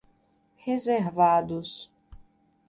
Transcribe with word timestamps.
reservados 0.65 1.87